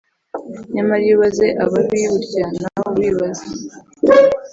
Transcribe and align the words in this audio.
nyamara 0.73 1.01
iyo 1.05 1.13
ubaze 1.17 1.47
ababi 1.63 1.99
burya 2.11 2.45
nawe 2.61 2.75
uba 2.79 2.91
wibaze 2.99 3.47